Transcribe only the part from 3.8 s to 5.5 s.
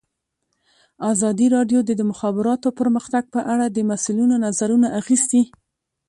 مسؤلینو نظرونه اخیستي.